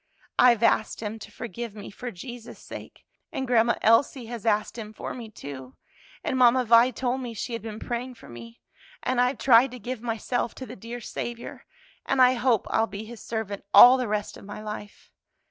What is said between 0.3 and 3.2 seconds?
I've asked Him to forgive me for Jesus' sake,